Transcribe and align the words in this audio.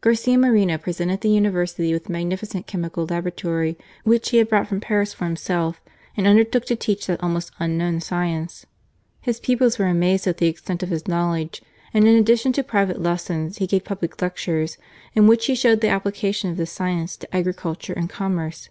Garcia 0.00 0.38
Moreno 0.38 0.78
pre 0.78 0.92
sented 0.92 1.22
the 1.22 1.28
University 1.28 1.92
with 1.92 2.08
a 2.08 2.12
magnificent 2.12 2.68
chemical 2.68 3.04
laboratory 3.04 3.76
which 4.04 4.30
he 4.30 4.36
had 4.36 4.48
brought 4.48 4.68
from 4.68 4.80
Paris 4.80 5.12
for 5.12 5.24
him 5.24 5.34
self, 5.34 5.80
and 6.16 6.24
undertook 6.24 6.64
to 6.66 6.76
teach 6.76 7.08
that 7.08 7.20
almost 7.20 7.50
unknown 7.58 8.00
science. 8.00 8.64
His 9.22 9.40
pupils 9.40 9.80
were 9.80 9.88
amazed 9.88 10.28
at 10.28 10.36
the 10.36 10.46
extent 10.46 10.84
of 10.84 10.90
his 10.90 11.08
knowledge: 11.08 11.62
and 11.92 12.06
in 12.06 12.14
addition 12.14 12.52
to 12.52 12.62
private 12.62 13.00
lessons, 13.02 13.58
he 13.58 13.66
gave 13.66 13.82
public 13.84 14.22
lectures, 14.22 14.78
in 15.16 15.26
which 15.26 15.46
he 15.46 15.56
showed 15.56 15.80
the 15.80 15.88
application 15.88 16.48
of 16.48 16.58
this 16.58 16.70
science 16.70 17.16
to 17.16 17.36
agriculture 17.36 17.92
and 17.92 18.08
com 18.08 18.36
merce. 18.36 18.68